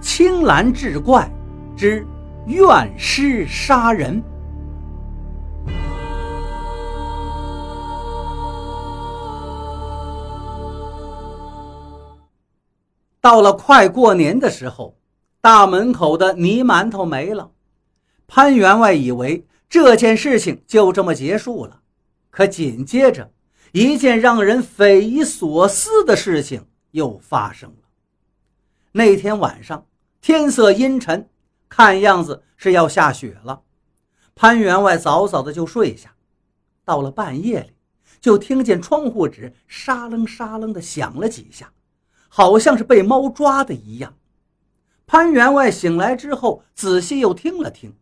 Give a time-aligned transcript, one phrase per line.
[0.00, 1.30] 青蓝志怪
[1.76, 2.06] 之
[2.46, 4.22] 怨尸杀人。
[13.20, 14.96] 到了快过年的时候，
[15.42, 17.50] 大门口的泥馒头没了。
[18.26, 21.80] 潘员外以为这件事情就这么结束了，
[22.30, 23.30] 可紧接着
[23.72, 27.76] 一件让人匪夷所思的事情又发生了。
[28.92, 29.84] 那天晚上，
[30.20, 31.28] 天色阴沉，
[31.68, 33.62] 看样子是要下雪了。
[34.34, 36.14] 潘员外早早的就睡下，
[36.84, 37.72] 到了半夜里，
[38.20, 41.72] 就听见窗户纸沙楞沙楞的响了几下。
[42.32, 44.14] 好像是被猫抓的一样。
[45.04, 47.92] 潘员外醒来之后，仔细又听了听，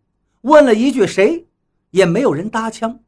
[0.43, 1.49] 问了一句：“谁？”
[1.93, 3.01] 也没有人搭腔。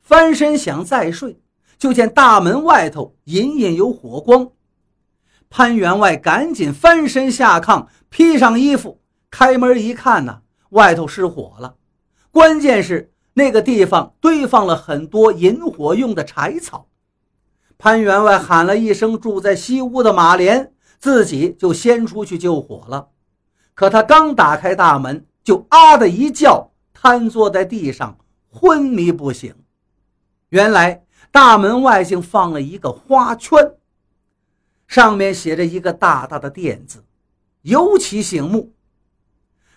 [0.00, 1.40] 翻身想再睡，
[1.78, 4.50] 就见大门外头隐隐有火光。
[5.50, 9.00] 潘员外赶紧翻身下炕，披上衣服，
[9.30, 11.74] 开门一看呢，外头失火了。
[12.30, 16.86] 关键是那个地方堆放了很多引火用的柴草。
[17.76, 23.08] 潘员外喊了一声：“住在西屋的马莲，自己就先出去救火了。
[23.74, 28.16] 可他刚打开大门，就啊的一叫，瘫坐在地上，
[28.52, 29.52] 昏迷不醒。
[30.50, 33.72] 原来大门外竟放了一个花圈，
[34.90, 37.04] 上面写着一个大大的“店”字，
[37.62, 38.72] 尤其醒目。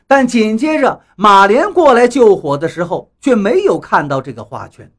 [0.07, 4.91] 但紧接着马莲过来救火的时候，却没有看到这个花圈。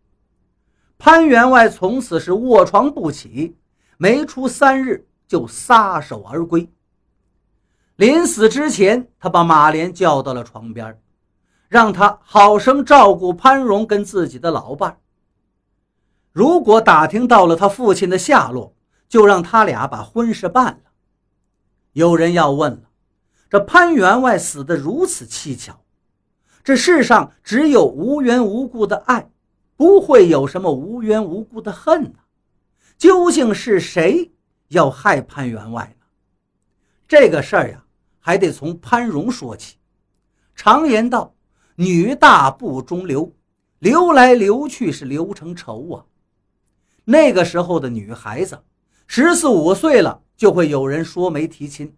[0.98, 3.56] 潘员外从此是卧床不起，
[3.98, 6.70] 没出三日就撒手而归。
[7.96, 10.96] 临死之前，他把马莲叫到了床边，
[11.68, 14.96] 让他好生照顾潘荣跟自己的老伴
[16.30, 18.72] 如果打听到了他父亲的下落，
[19.08, 20.90] 就让他俩把婚事办了。
[21.92, 22.82] 有人要问了：
[23.48, 25.80] 这潘员外死得如此蹊跷，
[26.62, 29.30] 这世上只有无缘无故的爱。
[29.76, 32.20] 不会有什么无缘无故的恨呢？
[32.96, 34.32] 究竟是谁
[34.68, 36.06] 要害潘员外呢？
[37.08, 37.84] 这个事儿呀，
[38.20, 39.76] 还得从潘荣说起。
[40.54, 41.34] 常言道
[41.74, 43.32] ：“女大不中留，
[43.80, 46.06] 留来留去是留成仇啊。”
[47.04, 48.62] 那个时候的女孩子，
[49.06, 51.88] 十四五岁了就会有人说媒提亲；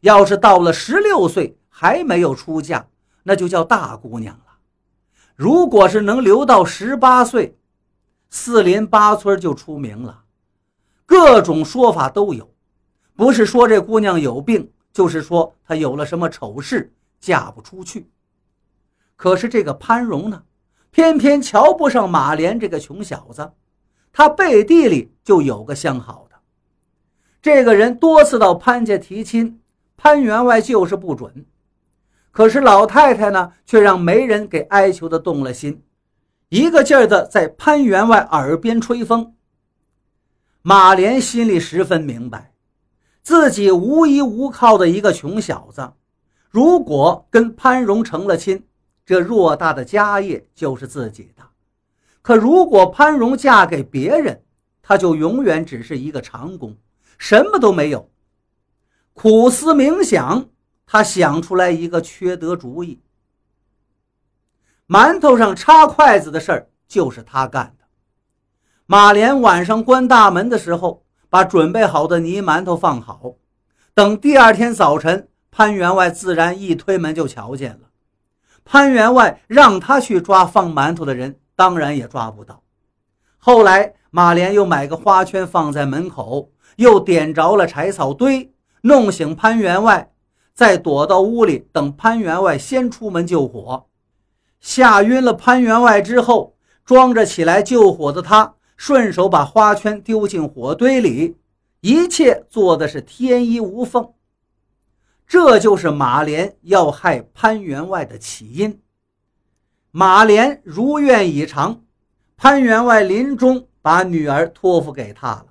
[0.00, 2.86] 要是到了十六岁还没有出嫁，
[3.22, 4.58] 那就叫大姑娘了。
[5.34, 7.56] 如果是能留到十八岁，
[8.30, 10.24] 四邻八村就出名了。
[11.06, 12.50] 各种说法都有，
[13.14, 18.10] 不是说这姑娘有病，就是说她有了什么丑事，嫁不出去。
[19.16, 20.42] 可是这个潘荣呢，
[20.90, 23.52] 偏偏瞧不上马莲这个穷小子，
[24.12, 26.31] 他背地里就有个相好的。
[27.42, 29.60] 这个人多次到潘家提亲，
[29.96, 31.44] 潘员外就是不准。
[32.30, 35.82] 可是老太太呢，却让媒人给哀求的动了心，
[36.50, 39.34] 一个劲儿的在潘员外耳边吹风。
[40.62, 42.52] 马莲心里十分明白，
[43.22, 45.94] 自己无依无靠的一个穷小子，
[46.48, 48.64] 如果跟潘荣成了亲，
[49.04, 51.42] 这偌大的家业就是自己的；
[52.22, 54.44] 可如果潘荣嫁给别人，
[54.80, 56.76] 他就永远只是一个长工，
[57.22, 58.10] 什么都没有。
[59.12, 60.48] 苦思冥想。
[60.84, 63.00] 他想出来一个缺德主意，
[64.86, 67.84] 馒头上插筷子的事儿就是他干的。
[68.84, 73.36] 马莲晚上关大门的时候，把准备好的泥馒头放好，
[73.94, 77.88] 等第二天早晨，潘员外自然一推门就瞧见了。
[78.66, 82.62] 潘员外让他去抓放馒头的人，当然也抓不到。
[83.38, 88.52] 后来马莲又买个花圈放在门口，又点着了柴草堆，
[88.82, 90.08] 弄醒潘员外。
[90.54, 93.86] 再躲到屋里等潘员外先出门救火，
[94.60, 101.38] 吓晕了潘员外之后，装着起来救火的他，顺手把花圈丢进火堆里，
[101.80, 104.12] 一切做的是天衣无缝。
[105.26, 108.82] 这就是马莲要害潘员外的起因。
[109.90, 111.82] 马莲如愿以偿，
[112.36, 115.46] 潘员外临终把女儿托付给他了，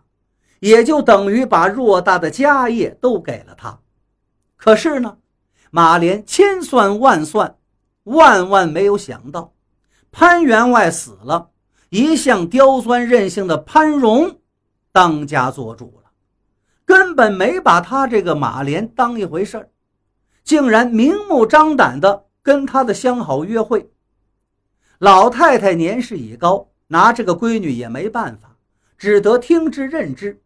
[0.61, 3.79] 也就等于把偌大的家业都给了他。
[4.55, 5.17] 可是呢，
[5.71, 7.57] 马莲千算万算，
[8.03, 9.53] 万万没有想到，
[10.11, 11.49] 潘员外死了，
[11.89, 14.39] 一向刁钻任性的潘荣
[14.91, 16.11] 当家做主了，
[16.85, 19.69] 根本没把他这个马莲当一回事儿，
[20.43, 23.91] 竟然明目张胆的跟他的相好约会。
[24.99, 28.55] 老太太年事已高，拿这个闺女也没办法，
[28.95, 30.39] 只得听之任之。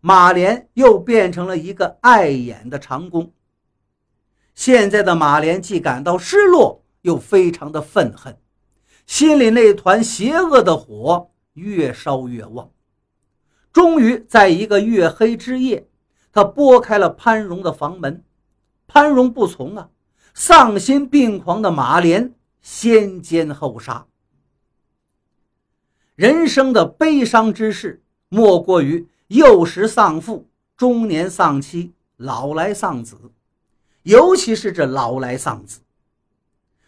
[0.00, 3.32] 马莲又变成了一个碍眼的长工。
[4.54, 8.36] 现在的马莲既感到失落，又非常的愤恨，
[9.06, 12.70] 心里那团邪恶的火越烧越旺。
[13.72, 15.88] 终于在一个月黑之夜，
[16.32, 18.24] 他拨开了潘荣的房门。
[18.86, 19.90] 潘荣不从啊，
[20.34, 24.06] 丧心病狂的马莲先奸后杀。
[26.14, 33.16] 人生的悲伤之事，莫过于幼时丧父，中年丧妻，老来丧子，
[34.02, 35.80] 尤其是这老来丧子。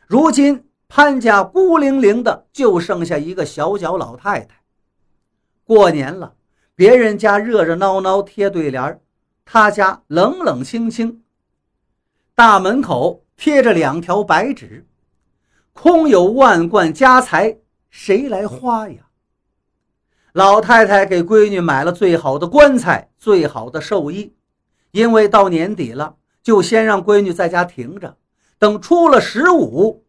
[0.07, 4.63] 如今潘家孤零零的，就剩下一个小脚老太太。
[5.65, 6.35] 过年了，
[6.75, 9.01] 别人家热热闹闹贴对联
[9.45, 11.23] 他家冷冷清清。
[12.35, 14.87] 大门口贴着两条白纸，
[15.75, 17.59] 空有万贯家财，
[17.91, 19.10] 谁来花呀？
[20.33, 24.33] 老太太给闺女买了最好的棺材、最好的寿衣，
[24.93, 28.17] 因为到年底了，就先让闺女在家停着，
[28.59, 30.05] 等出了十五，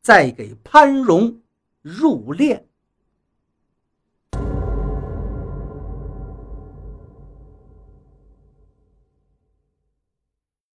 [0.00, 1.40] 再给潘荣
[1.82, 2.62] 入殓。